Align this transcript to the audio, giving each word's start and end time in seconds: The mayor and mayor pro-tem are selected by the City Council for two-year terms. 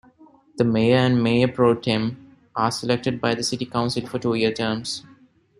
The 0.57 0.63
mayor 0.63 0.95
and 0.97 1.21
mayor 1.21 1.47
pro-tem 1.47 2.33
are 2.55 2.71
selected 2.71 3.21
by 3.21 3.35
the 3.35 3.43
City 3.43 3.67
Council 3.67 4.03
for 4.07 4.17
two-year 4.17 4.51
terms. 4.51 5.03